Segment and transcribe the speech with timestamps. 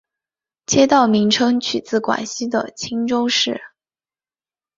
[0.65, 3.61] 街道名称取自广西的钦州市。